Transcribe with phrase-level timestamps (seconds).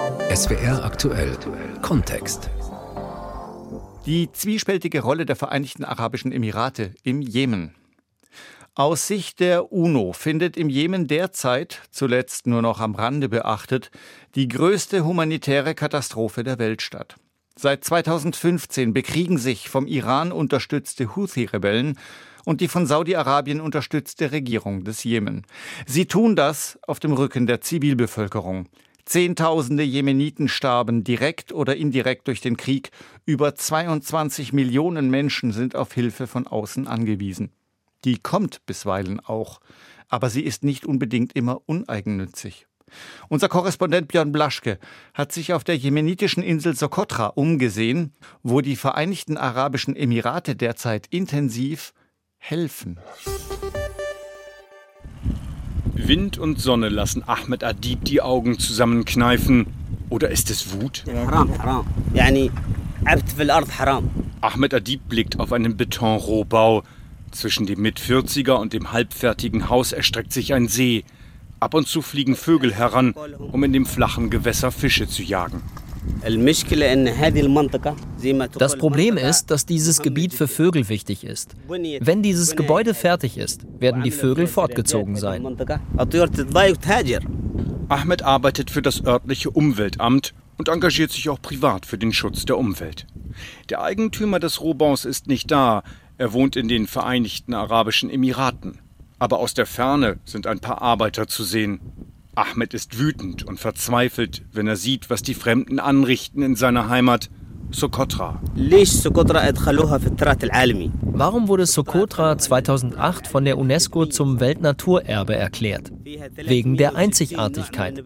[0.00, 1.36] SWR aktuell
[1.82, 2.48] Kontext.
[4.06, 7.74] Die zwiespältige Rolle der Vereinigten Arabischen Emirate im Jemen.
[8.74, 13.90] Aus Sicht der UNO findet im Jemen derzeit, zuletzt nur noch am Rande beachtet,
[14.36, 17.16] die größte humanitäre Katastrophe der Welt statt.
[17.54, 21.98] Seit 2015 bekriegen sich vom Iran unterstützte Houthi-Rebellen
[22.46, 25.46] und die von Saudi-Arabien unterstützte Regierung des Jemen.
[25.86, 28.66] Sie tun das auf dem Rücken der Zivilbevölkerung.
[29.10, 32.90] Zehntausende Jemeniten starben direkt oder indirekt durch den Krieg.
[33.26, 37.50] Über 22 Millionen Menschen sind auf Hilfe von außen angewiesen.
[38.04, 39.60] Die kommt bisweilen auch,
[40.08, 42.68] aber sie ist nicht unbedingt immer uneigennützig.
[43.28, 44.78] Unser Korrespondent Björn Blaschke
[45.12, 51.94] hat sich auf der jemenitischen Insel Sokotra umgesehen, wo die Vereinigten Arabischen Emirate derzeit intensiv
[52.38, 53.00] helfen.
[56.08, 59.66] Wind und Sonne lassen Ahmed Adib die Augen zusammenkneifen.
[60.08, 61.04] Oder ist es Wut?
[64.40, 66.82] Ahmed Adib blickt auf einen Betonrohbau.
[67.30, 71.04] Zwischen dem Mit-40er und dem halbfertigen Haus erstreckt sich ein See.
[71.60, 73.12] Ab und zu fliegen Vögel heran,
[73.52, 75.62] um in dem flachen Gewässer Fische zu jagen.
[78.58, 81.54] Das Problem ist, dass dieses Gebiet für Vögel wichtig ist.
[81.68, 85.46] Wenn dieses Gebäude fertig ist, werden die Vögel fortgezogen sein.
[87.88, 92.56] Ahmed arbeitet für das örtliche Umweltamt und engagiert sich auch privat für den Schutz der
[92.56, 93.06] Umwelt.
[93.68, 95.82] Der Eigentümer des Rohbaus ist nicht da,
[96.18, 98.78] er wohnt in den Vereinigten Arabischen Emiraten.
[99.18, 101.80] Aber aus der Ferne sind ein paar Arbeiter zu sehen.
[102.34, 107.28] Ahmed ist wütend und verzweifelt, wenn er sieht, was die Fremden anrichten in seiner Heimat
[107.72, 108.40] Sokotra.
[111.12, 115.92] Warum wurde Sokotra 2008 von der UNESCO zum Weltnaturerbe erklärt?
[116.34, 118.02] Wegen der Einzigartigkeit.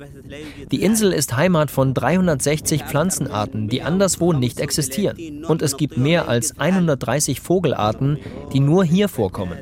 [0.71, 5.45] Die Insel ist Heimat von 360 Pflanzenarten, die anderswo nicht existieren.
[5.45, 8.19] Und es gibt mehr als 130 Vogelarten,
[8.53, 9.61] die nur hier vorkommen.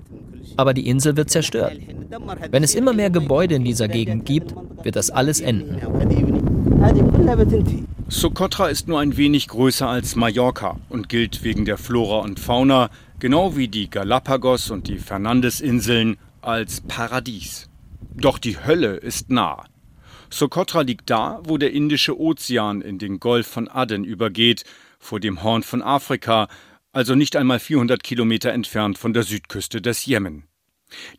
[0.57, 1.79] Aber die Insel wird zerstört.
[2.51, 5.81] Wenn es immer mehr Gebäude in dieser Gegend gibt, wird das alles enden.
[8.09, 12.91] Socotra ist nur ein wenig größer als Mallorca und gilt wegen der Flora und Fauna,
[13.19, 17.69] genau wie die Galapagos und die Fernandesinseln, als Paradies.
[18.15, 19.65] Doch die Hölle ist nah.
[20.29, 24.65] Socotra liegt da, wo der Indische Ozean in den Golf von Aden übergeht,
[24.99, 26.49] vor dem Horn von Afrika,
[26.93, 30.45] also nicht einmal 400 Kilometer entfernt von der Südküste des Jemen.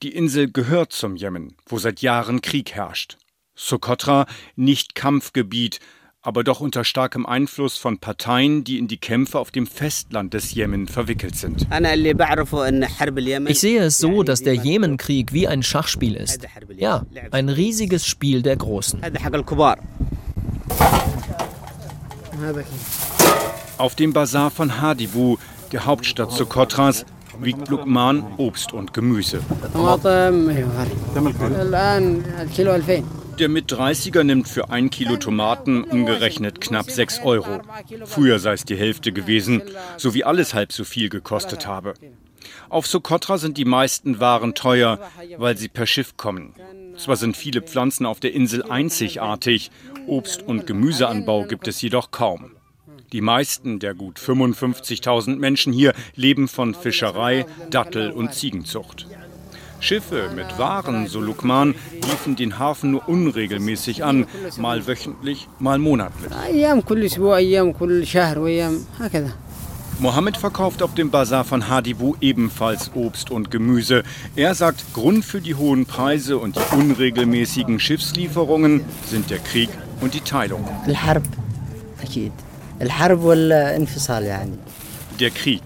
[0.04, 3.18] Die Insel gehört zum Jemen, wo seit Jahren Krieg herrscht.
[3.56, 5.80] Socotra nicht Kampfgebiet,
[6.22, 10.54] aber doch unter starkem Einfluss von Parteien, die in die Kämpfe auf dem Festland des
[10.54, 11.68] Jemen verwickelt sind.
[13.48, 16.48] Ich sehe es so, dass der Jemenkrieg wie ein Schachspiel ist.
[16.78, 19.02] Ja, ein riesiges Spiel der Großen.
[23.78, 25.38] Auf dem Bazar von Hadibu,
[25.74, 27.06] der Hauptstadt Sokotras,
[27.40, 29.42] wiegt Lukman Obst und Gemüse.
[33.40, 37.62] Der mit 30er nimmt für ein Kilo Tomaten umgerechnet knapp 6 Euro.
[38.06, 39.64] Früher sei es die Hälfte gewesen,
[39.98, 41.96] so wie alles halb so viel gekostet habe.
[42.70, 45.00] Auf Sokotra sind die meisten Waren teuer,
[45.38, 46.54] weil sie per Schiff kommen.
[46.98, 49.72] Zwar sind viele Pflanzen auf der Insel einzigartig,
[50.06, 52.52] Obst- und Gemüseanbau gibt es jedoch kaum.
[53.14, 59.06] Die meisten der gut 55.000 Menschen hier leben von Fischerei, Dattel- und Ziegenzucht.
[59.80, 64.26] Schiffe mit Waren, so Lukman, liefen den Hafen nur unregelmäßig an,
[64.58, 66.32] mal wöchentlich, mal monatlich.
[70.00, 74.04] Mohammed verkauft auf dem Bazar von Hadibu ebenfalls Obst und Gemüse.
[74.36, 79.70] Er sagt, Grund für die hohen Preise und die unregelmäßigen Schiffslieferungen sind der Krieg
[80.02, 80.68] und die Teilung.
[85.20, 85.62] Der Krieg.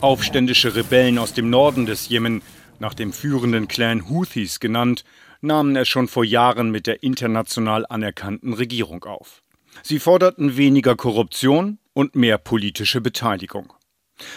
[0.00, 2.42] Aufständische Rebellen aus dem Norden des Jemen
[2.78, 5.04] nach dem führenden Clan Houthis genannt,
[5.42, 9.42] nahmen es schon vor Jahren mit der international anerkannten Regierung auf.
[9.82, 13.72] Sie forderten weniger Korruption und mehr politische Beteiligung.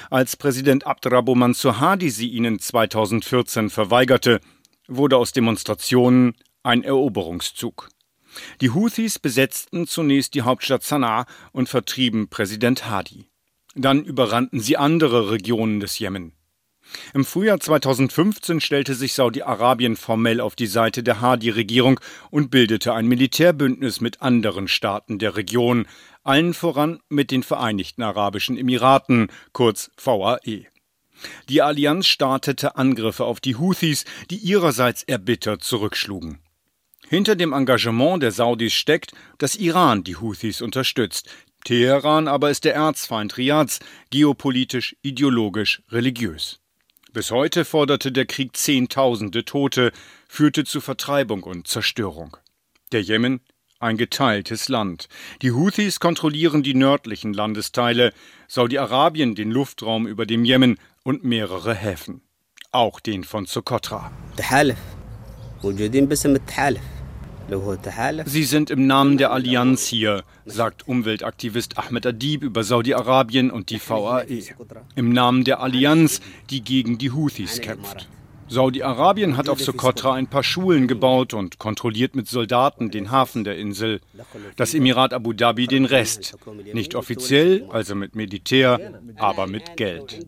[0.10, 4.42] Als Präsident Abdrabbo Mansur Hadi sie ihnen 2014 verweigerte,
[4.88, 7.90] wurde aus Demonstrationen ein Eroberungszug.
[8.62, 13.26] Die Houthis besetzten zunächst die Hauptstadt Sanaa und vertrieben Präsident Hadi.
[13.76, 16.34] Dann überrannten sie andere Regionen des Jemen.
[17.14, 22.00] Im Frühjahr 2015 stellte sich Saudi-Arabien formell auf die Seite der Hadi-Regierung
[22.32, 25.88] und bildete ein Militärbündnis mit anderen Staaten der Region,
[26.24, 30.66] allen voran mit den Vereinigten Arabischen Emiraten, kurz VAE.
[31.50, 36.40] Die Allianz startete Angriffe auf die Houthis, die ihrerseits erbittert zurückschlugen.
[37.10, 41.28] Hinter dem Engagement der Saudis steckt, dass Iran die Houthis unterstützt.
[41.66, 43.80] Teheran aber ist der Erzfeind Riads,
[44.12, 46.60] geopolitisch, ideologisch, religiös.
[47.12, 49.92] Bis heute forderte der Krieg Zehntausende Tote,
[50.28, 52.38] führte zu Vertreibung und Zerstörung.
[52.92, 53.42] Der Jemen
[53.80, 55.08] ein geteiltes Land.
[55.42, 58.14] Die Houthis kontrollieren die nördlichen Landesteile,
[58.48, 62.22] Saudi-Arabien den Luftraum über dem Jemen und mehrere Häfen.
[62.72, 64.12] Auch den von Sokotra.
[68.26, 73.80] Sie sind im Namen der Allianz hier, sagt Umweltaktivist Ahmed Adib über Saudi-Arabien und die
[73.80, 74.44] VAE.
[74.96, 78.08] Im Namen der Allianz, die gegen die Houthis kämpft.
[78.50, 83.58] Saudi-Arabien hat auf Sokotra ein paar Schulen gebaut und kontrolliert mit Soldaten den Hafen der
[83.58, 84.02] Insel.
[84.56, 86.36] Das Emirat Abu Dhabi den Rest.
[86.74, 90.26] Nicht offiziell, also mit Militär, aber mit Geld.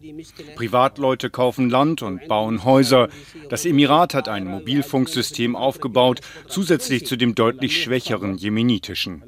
[0.56, 3.10] Privatleute kaufen Land und bauen Häuser.
[3.50, 9.24] Das Emirat hat ein Mobilfunksystem aufgebaut, zusätzlich zu dem deutlich schwächeren jemenitischen.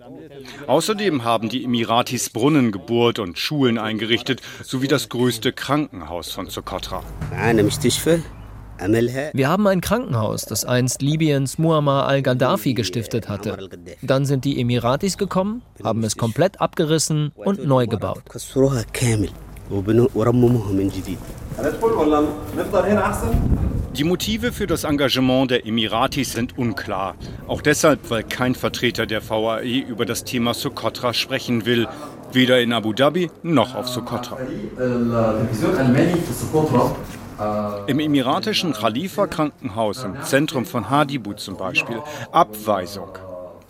[0.68, 7.04] Außerdem haben die Emiratis Brunnen gebohrt und Schulen eingerichtet, sowie das größte Krankenhaus von Sokotra.
[9.33, 13.69] Wir haben ein Krankenhaus, das einst Libyens Muammar al-Gaddafi gestiftet hatte.
[14.01, 18.24] Dann sind die Emiratis gekommen, haben es komplett abgerissen und neu gebaut.
[23.95, 27.15] Die Motive für das Engagement der Emiratis sind unklar.
[27.47, 31.88] Auch deshalb, weil kein Vertreter der VAE über das Thema Sokotra sprechen will.
[32.31, 34.38] Weder in Abu Dhabi noch auf Sokotra.
[37.88, 42.01] Im emiratischen Khalifa-Krankenhaus im Zentrum von Hadibu zum Beispiel
[42.31, 43.18] Abweisung.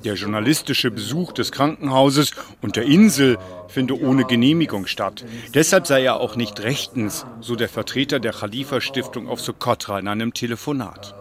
[0.03, 2.31] Der journalistische Besuch des Krankenhauses
[2.61, 3.37] und der Insel
[3.67, 5.23] finde ohne Genehmigung statt.
[5.53, 10.33] Deshalb sei er auch nicht rechtens, so der Vertreter der Khalifa-Stiftung auf Sokotra in einem
[10.33, 11.15] Telefonat.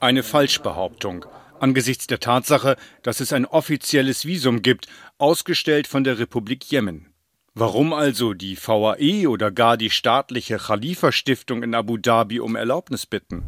[0.00, 1.26] Eine Falschbehauptung
[1.60, 4.86] angesichts der Tatsache, dass es ein offizielles Visum gibt,
[5.18, 7.07] ausgestellt von der Republik Jemen.
[7.60, 13.42] Warum also die VAE oder gar die staatliche Khalifa-Stiftung in Abu Dhabi um Erlaubnis bitten?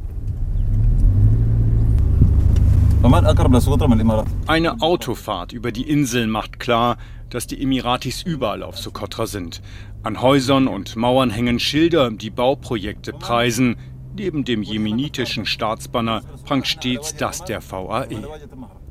[4.48, 6.98] Eine Autofahrt über die Inseln macht klar,
[7.28, 9.62] dass die Emiratis überall auf Sokotra sind.
[10.02, 13.76] An Häusern und Mauern hängen Schilder, die Bauprojekte preisen.
[14.16, 18.26] Neben dem jemenitischen Staatsbanner prangt stets das der VAE.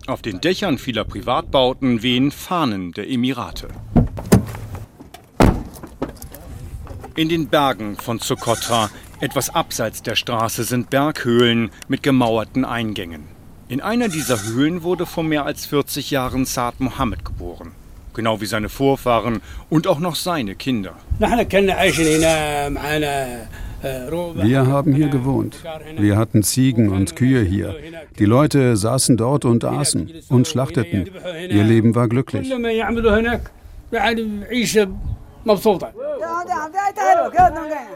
[0.08, 3.68] Auf den Dächern vieler Privatbauten wehen Fahnen der Emirate.
[7.20, 8.90] In den Bergen von Sokotra,
[9.20, 13.24] etwas abseits der Straße, sind Berghöhlen mit gemauerten Eingängen.
[13.68, 17.74] In einer dieser Höhlen wurde vor mehr als 40 Jahren Saad Mohammed geboren.
[18.14, 20.94] Genau wie seine Vorfahren und auch noch seine Kinder.
[23.82, 25.58] Wir haben hier gewohnt.
[25.98, 27.76] Wir hatten Ziegen und Kühe hier.
[28.18, 31.10] Die Leute saßen dort und aßen und schlachteten.
[31.50, 32.50] Ihr Leben war glücklich.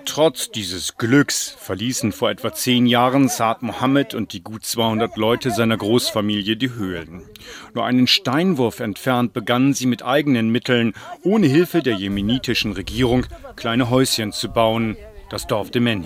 [0.05, 5.51] Trotz dieses Glücks verließen vor etwa zehn Jahren Saad Mohammed und die gut 200 Leute
[5.51, 7.23] seiner Großfamilie die Höhlen.
[7.73, 10.93] Nur einen Steinwurf entfernt begannen sie mit eigenen Mitteln,
[11.23, 13.25] ohne Hilfe der jemenitischen Regierung,
[13.55, 14.97] kleine Häuschen zu bauen,
[15.33, 16.05] das Dorf Demeni.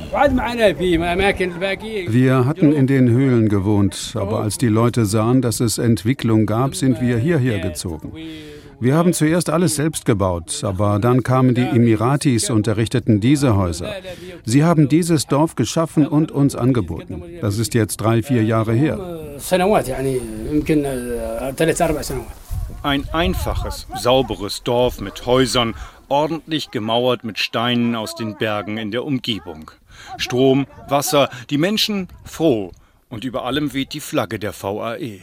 [2.07, 6.75] Wir hatten in den Höhlen gewohnt, aber als die Leute sahen, dass es Entwicklung gab,
[6.75, 8.13] sind wir hierher gezogen.
[8.79, 13.92] Wir haben zuerst alles selbst gebaut, aber dann kamen die Emiratis und errichteten diese Häuser.
[14.45, 17.21] Sie haben dieses Dorf geschaffen und uns angeboten.
[17.42, 18.97] Das ist jetzt drei, vier Jahre her.
[22.83, 25.73] Ein einfaches, sauberes Dorf mit Häusern,
[26.09, 29.71] ordentlich gemauert mit Steinen aus den Bergen in der Umgebung.
[30.18, 32.71] Strom, Wasser, die Menschen froh.
[33.09, 35.21] Und über allem weht die Flagge der VAE.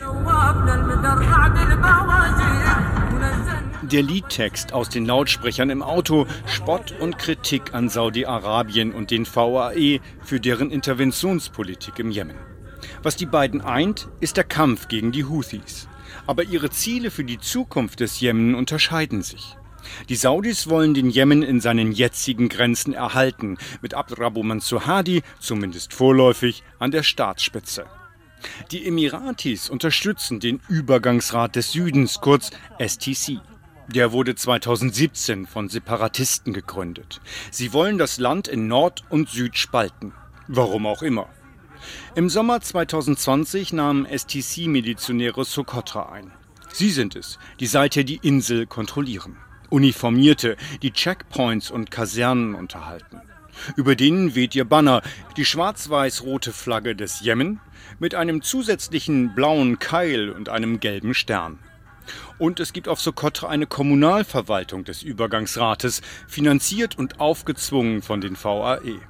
[3.83, 10.01] Der Liedtext aus den Lautsprechern im Auto Spott und Kritik an Saudi-Arabien und den VAE
[10.23, 12.37] für deren Interventionspolitik im Jemen.
[13.03, 15.89] Was die beiden eint, ist der Kampf gegen die Houthis.
[16.27, 19.57] Aber ihre Ziele für die Zukunft des Jemen unterscheiden sich.
[20.09, 25.93] Die Saudis wollen den Jemen in seinen jetzigen Grenzen erhalten, mit Abdrabu Mansur Hadi, zumindest
[25.93, 27.87] vorläufig, an der Staatsspitze.
[28.71, 33.41] Die Emiratis unterstützen den Übergangsrat des Südens, kurz STC.
[33.89, 37.21] Der wurde 2017 von Separatisten gegründet.
[37.51, 40.13] Sie wollen das Land in Nord und Süd spalten.
[40.49, 41.29] Warum auch immer.
[42.15, 46.33] Im Sommer 2020 nahmen STC-Milizionäre Sokotra ein.
[46.73, 49.37] Sie sind es, die seither die Insel kontrollieren.
[49.75, 53.21] Uniformierte, die Checkpoints und Kasernen unterhalten.
[53.77, 55.03] Über denen weht ihr Banner,
[55.37, 57.59] die schwarz-weiß-rote Flagge des Jemen
[57.99, 61.59] mit einem zusätzlichen blauen Keil und einem gelben Stern.
[62.39, 69.01] Und es gibt auf Sokotra eine Kommunalverwaltung des Übergangsrates, finanziert und aufgezwungen von den VAE.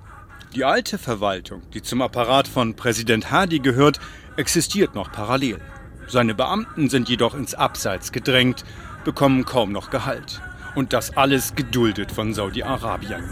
[0.54, 4.00] Die alte Verwaltung, die zum Apparat von Präsident Hadi gehört,
[4.36, 5.60] existiert noch parallel.
[6.06, 8.64] Seine Beamten sind jedoch ins Abseits gedrängt,
[9.04, 10.40] bekommen kaum noch Gehalt.
[10.74, 13.22] Und das alles geduldet von Saudi-Arabien.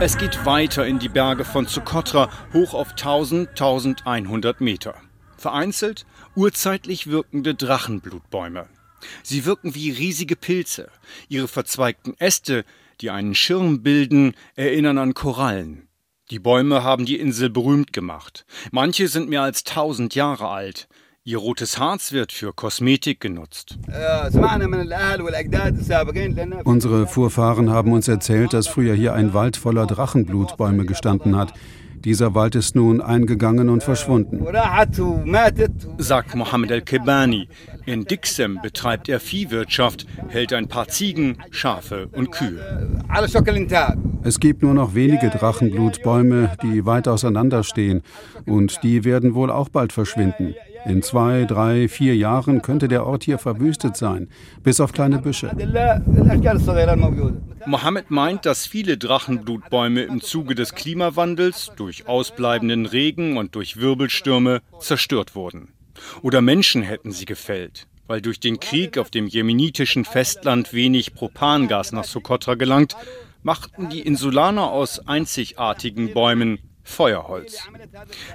[0.00, 4.94] Es geht weiter in die Berge von Sokotra hoch auf 1000, 1100 Meter.
[5.36, 8.66] Vereinzelt urzeitlich wirkende Drachenblutbäume.
[9.22, 10.90] Sie wirken wie riesige Pilze.
[11.28, 12.64] Ihre verzweigten Äste,
[13.00, 15.88] die einen Schirm bilden, erinnern an Korallen.
[16.30, 18.46] Die Bäume haben die Insel berühmt gemacht.
[18.72, 20.88] Manche sind mehr als tausend Jahre alt.
[21.26, 23.78] Ihr rotes Harz wird für Kosmetik genutzt.
[26.64, 31.54] Unsere Vorfahren haben uns erzählt, dass früher hier ein Wald voller Drachenblutbäume gestanden hat.
[32.04, 34.44] Dieser Wald ist nun eingegangen und verschwunden.
[35.96, 37.48] Sagt Mohammed El-Kebani.
[37.86, 43.00] In Dixem betreibt er Viehwirtschaft, hält ein paar Ziegen, Schafe und Kühe.
[44.24, 48.02] Es gibt nur noch wenige Drachenblutbäume, die weit auseinander stehen.
[48.44, 50.54] Und die werden wohl auch bald verschwinden.
[50.86, 54.28] In zwei, drei, vier Jahren könnte der Ort hier verwüstet sein,
[54.62, 55.50] bis auf kleine Büsche.
[57.66, 64.60] Mohammed meint, dass viele Drachenblutbäume im Zuge des Klimawandels durch ausbleibenden Regen und durch Wirbelstürme
[64.78, 65.68] zerstört wurden.
[66.20, 71.92] Oder Menschen hätten sie gefällt, weil durch den Krieg auf dem jemenitischen Festland wenig Propangas
[71.92, 72.94] nach Sokotra gelangt,
[73.42, 77.58] machten die Insulaner aus einzigartigen Bäumen Feuerholz.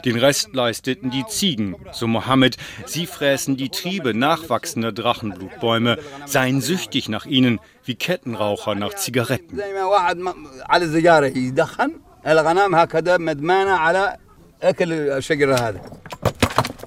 [0.03, 2.57] Den Rest leisteten die Ziegen, so Mohammed.
[2.85, 9.59] Sie fräßen die Triebe nachwachsender Drachenblutbäume, seien süchtig nach ihnen, wie Kettenraucher nach Zigaretten.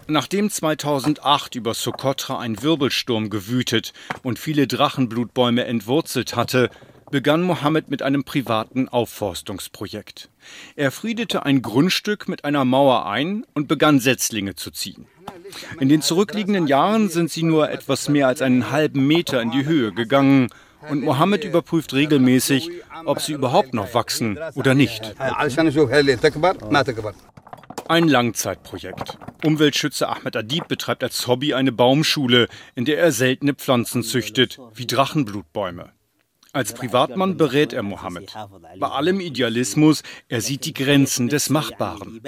[0.09, 3.93] Nachdem 2008 über Sokotra ein Wirbelsturm gewütet
[4.23, 6.71] und viele Drachenblutbäume entwurzelt hatte,
[7.13, 10.31] begann Mohammed mit einem privaten Aufforstungsprojekt.
[10.75, 15.07] Er friedete ein Grundstück mit einer Mauer ein und begann Setzlinge zu ziehen.
[15.79, 19.65] In den zurückliegenden Jahren sind sie nur etwas mehr als einen halben Meter in die
[19.65, 20.49] Höhe gegangen
[20.89, 22.71] und Mohammed überprüft regelmäßig,
[23.05, 25.15] ob sie überhaupt noch wachsen oder nicht.
[27.89, 29.19] Ein Langzeitprojekt.
[29.45, 34.87] Umweltschützer Ahmed Adib betreibt als Hobby eine Baumschule, in der er seltene Pflanzen züchtet, wie
[34.87, 35.93] Drachenblutbäume.
[36.55, 38.31] Als Privatmann berät er Mohammed.
[38.79, 42.21] Bei allem Idealismus, er sieht die Grenzen des Machbaren.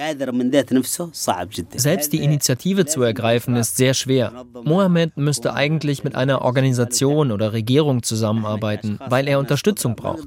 [1.77, 4.47] Selbst die Initiative zu ergreifen ist sehr schwer.
[4.65, 10.27] Mohammed müsste eigentlich mit einer Organisation oder Regierung zusammenarbeiten, weil er Unterstützung braucht.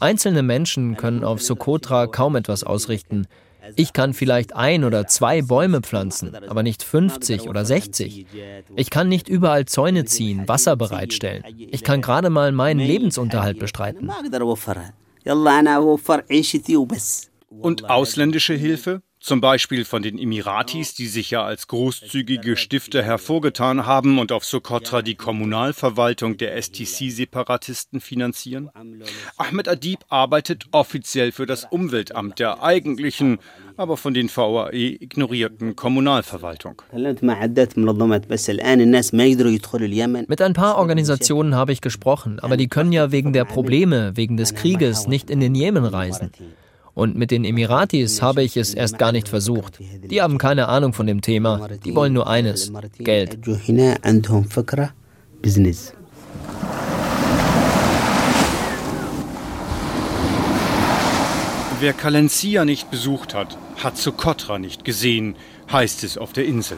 [0.00, 3.28] Einzelne Menschen können auf Sokotra kaum etwas ausrichten.
[3.76, 8.26] Ich kann vielleicht ein oder zwei Bäume pflanzen, aber nicht 50 oder 60.
[8.76, 11.44] Ich kann nicht überall Zäune ziehen, Wasser bereitstellen.
[11.56, 14.10] Ich kann gerade mal meinen Lebensunterhalt bestreiten.
[17.48, 19.02] Und ausländische Hilfe?
[19.22, 24.46] Zum Beispiel von den Emiratis, die sich ja als großzügige Stifter hervorgetan haben und auf
[24.46, 28.70] Sokotra die Kommunalverwaltung der STC-Separatisten finanzieren?
[29.36, 33.40] Ahmed Adib arbeitet offiziell für das Umweltamt der eigentlichen,
[33.76, 36.80] aber von den VAE ignorierten Kommunalverwaltung.
[40.28, 44.38] Mit ein paar Organisationen habe ich gesprochen, aber die können ja wegen der Probleme, wegen
[44.38, 46.32] des Krieges nicht in den Jemen reisen.
[46.94, 49.78] Und mit den Emiratis habe ich es erst gar nicht versucht.
[50.10, 51.68] Die haben keine Ahnung von dem Thema.
[51.84, 53.38] Die wollen nur eines, Geld.
[61.80, 65.34] Wer Kalencia nicht besucht hat, hat Sokotra nicht gesehen,
[65.72, 66.76] heißt es auf der Insel.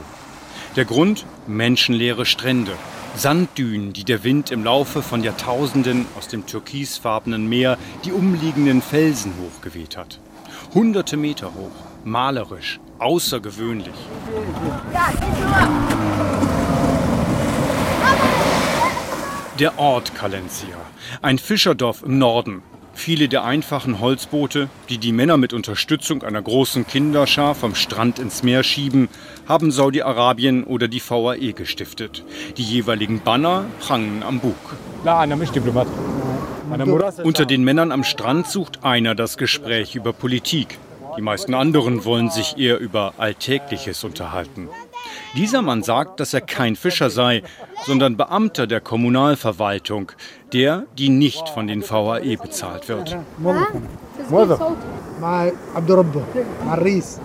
[0.77, 1.27] Der Grund?
[1.49, 2.73] Menschenleere Strände.
[3.15, 9.35] Sanddünen, die der Wind im Laufe von Jahrtausenden aus dem türkisfarbenen Meer die umliegenden Felsen
[9.41, 10.19] hochgeweht hat.
[10.75, 11.71] Hunderte Meter hoch,
[12.05, 13.95] malerisch, außergewöhnlich.
[19.59, 20.77] Der Ort Kalencia,
[21.21, 22.63] ein Fischerdorf im Norden,
[23.05, 28.45] Viele der einfachen Holzboote, die die Männer mit Unterstützung einer großen Kinderschar vom Strand ins
[28.45, 29.09] Meer schieben,
[29.49, 32.25] haben Saudi-Arabien oder die VAE gestiftet.
[32.59, 34.55] Die jeweiligen Banner prangen am Bug.
[37.25, 40.79] Unter den Männern am Strand sucht einer das Gespräch über Politik.
[41.17, 44.69] Die meisten anderen wollen sich eher über Alltägliches unterhalten.
[45.37, 47.43] Dieser Mann sagt, dass er kein Fischer sei,
[47.85, 50.13] sondern Beamter der Kommunalverwaltung,
[50.53, 53.17] der, die nicht von den VAE bezahlt wird.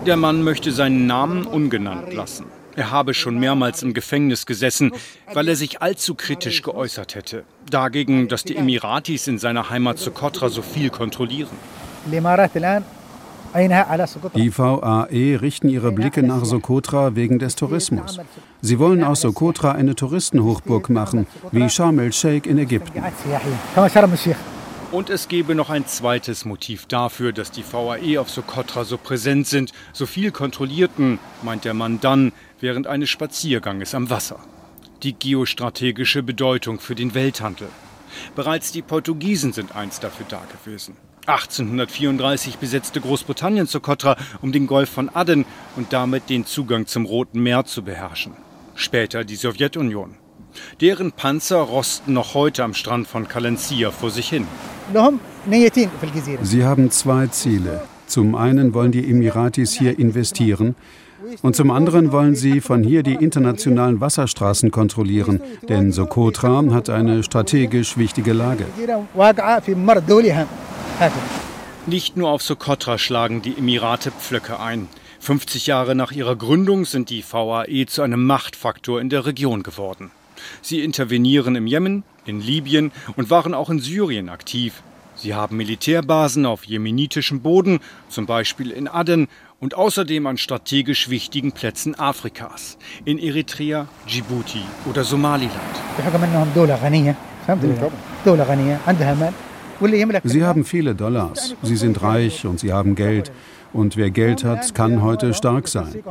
[0.06, 2.46] Der Mann möchte seinen Namen ungenannt lassen.
[2.76, 4.92] Er habe schon mehrmals im Gefängnis gesessen,
[5.34, 7.42] weil er sich allzu kritisch geäußert hätte.
[7.68, 11.50] Dagegen, dass die Emiratis in seiner Heimat Sokotra so viel kontrollieren.
[13.54, 18.20] Die VAE richten ihre Blicke nach Sokotra wegen des Tourismus.
[18.60, 23.02] Sie wollen aus Sokotra eine Touristenhochburg machen, wie Sharm el-Sheikh in Ägypten.
[24.90, 29.46] Und es gebe noch ein zweites Motiv dafür, dass die VAE auf Sokotra so präsent
[29.46, 34.38] sind, so viel kontrollierten, meint der Mann dann, während eines Spazierganges am Wasser.
[35.02, 37.68] Die geostrategische Bedeutung für den Welthandel.
[38.34, 40.96] Bereits die Portugiesen sind einst dafür da gewesen.
[41.28, 45.44] 1834 besetzte Großbritannien Sokotra, um den Golf von Aden
[45.76, 48.32] und damit den Zugang zum Roten Meer zu beherrschen.
[48.74, 50.14] Später die Sowjetunion.
[50.80, 54.46] Deren Panzer rosten noch heute am Strand von Kalencia vor sich hin.
[56.42, 57.82] Sie haben zwei Ziele.
[58.06, 60.76] Zum einen wollen die Emiratis hier investieren
[61.42, 67.22] und zum anderen wollen sie von hier die internationalen Wasserstraßen kontrollieren, denn Sokotra hat eine
[67.22, 68.64] strategisch wichtige Lage.
[71.86, 74.88] Nicht nur auf Sokotra schlagen die Emirate Pflöcke ein.
[75.20, 80.10] 50 Jahre nach ihrer Gründung sind die VAE zu einem Machtfaktor in der Region geworden.
[80.60, 84.82] Sie intervenieren im Jemen, in Libyen und waren auch in Syrien aktiv.
[85.14, 87.78] Sie haben Militärbasen auf jemenitischem Boden,
[88.08, 89.28] zum Beispiel in Aden
[89.60, 95.54] und außerdem an strategisch wichtigen Plätzen Afrikas, in Eritrea, Djibouti oder Somaliland.
[100.24, 103.30] Sie haben viele Dollars, sie sind reich und sie haben Geld.
[103.72, 106.02] Und wer Geld hat, kann heute stark sein.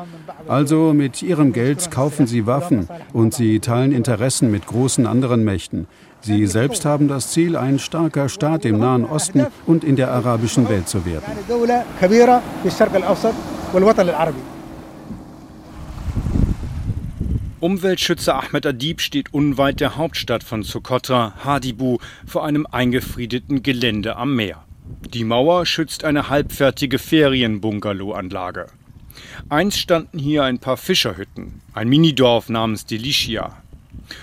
[0.48, 5.88] Also mit ihrem Geld kaufen sie Waffen und sie teilen Interessen mit großen anderen Mächten.
[6.22, 10.70] Sie selbst haben das Ziel, ein starker Staat im Nahen Osten und in der arabischen
[10.70, 11.24] Welt zu werden.
[17.60, 24.36] Umweltschützer Ahmed Adib steht unweit der Hauptstadt von Sokotra, Hadibu, vor einem eingefriedeten Gelände am
[24.36, 24.64] Meer.
[25.12, 28.68] Die Mauer schützt eine halbfertige Ferienbungalow-Anlage.
[29.50, 33.58] Einst standen hier ein paar Fischerhütten, ein Minidorf namens Delicia.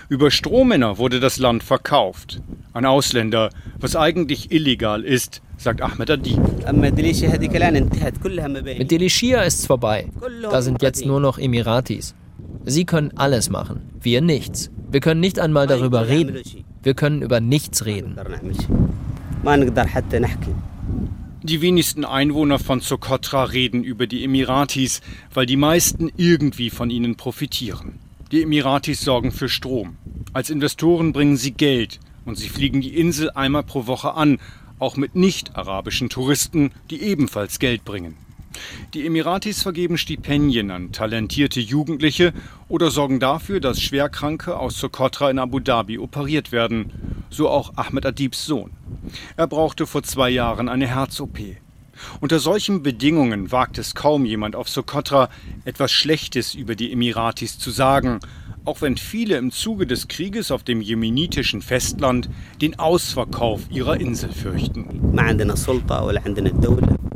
[0.07, 2.39] Über Strohmänner wurde das Land verkauft.
[2.71, 6.39] An Ausländer, was eigentlich illegal ist, sagt Ahmed Adib.
[6.71, 6.97] Mit
[8.91, 10.09] Delicia ist's vorbei.
[10.41, 12.15] Da sind jetzt nur noch Emiratis.
[12.67, 14.71] Sie können alles machen, wir nichts.
[14.89, 16.41] Wir können nicht einmal darüber reden.
[16.81, 18.15] Wir können über nichts reden.
[21.43, 25.01] Die wenigsten Einwohner von Sokotra reden über die Emiratis,
[25.31, 27.99] weil die meisten irgendwie von ihnen profitieren.
[28.31, 29.97] Die Emiratis sorgen für Strom.
[30.33, 34.39] Als Investoren bringen sie Geld und sie fliegen die Insel einmal pro Woche an,
[34.79, 38.17] auch mit nicht-arabischen Touristen, die ebenfalls Geld bringen.
[38.93, 42.33] Die Emiratis vergeben Stipendien an talentierte Jugendliche
[42.69, 46.91] oder sorgen dafür, dass Schwerkranke aus Sokotra in Abu Dhabi operiert werden.
[47.29, 48.71] So auch Ahmed Adibs Sohn.
[49.37, 51.39] Er brauchte vor zwei Jahren eine Herz-OP.
[52.19, 55.29] Unter solchen Bedingungen wagt es kaum jemand auf Sokotra,
[55.63, 58.19] etwas Schlechtes über die Emiratis zu sagen,
[58.65, 62.29] auch wenn viele im Zuge des Krieges auf dem jemenitischen Festland
[62.61, 65.13] den Ausverkauf ihrer Insel fürchten.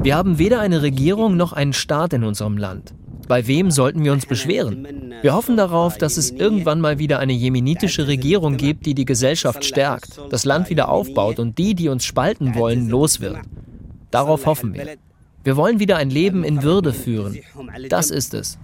[0.02, 2.94] Wir haben weder eine Regierung noch einen Staat in unserem Land.
[3.28, 4.88] Bei wem sollten wir uns beschweren?
[5.22, 9.66] Wir hoffen darauf, dass es irgendwann mal wieder eine jemenitische Regierung gibt, die die Gesellschaft
[9.66, 13.38] stärkt, das Land wieder aufbaut und die, die uns spalten wollen, los wird.
[14.10, 14.98] Darauf hoffen wir.
[15.44, 17.38] Wir wollen wieder ein Leben in Würde führen.
[17.88, 18.58] Das ist es.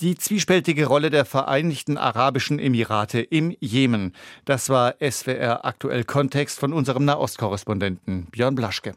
[0.00, 4.14] Die zwiespältige Rolle der Vereinigten Arabischen Emirate im Jemen.
[4.44, 8.94] Das war SWR aktuell Kontext von unserem Nahostkorrespondenten Björn Blaschke.